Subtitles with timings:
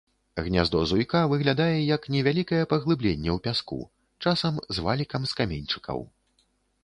[0.45, 3.79] Гняздо зуйка выглядае як невялікае паглыбленне ў пяску,
[4.23, 5.99] часам з валікам з каменьчыкаў.